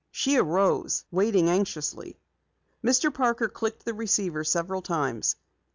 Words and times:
She 0.09 0.35
arose, 0.37 1.05
waiting 1.11 1.47
anxiously. 1.47 2.17
Mr. 2.83 3.13
Parker 3.13 3.47
clicked 3.47 3.85
the 3.85 3.93
receiver 3.93 4.43
several 4.43 4.81
times. 4.81 5.35